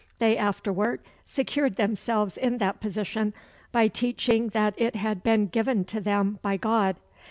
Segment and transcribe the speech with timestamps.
[0.17, 3.35] They afterward secured themselves in that position
[3.71, 6.95] by teaching that it had been given to them by God.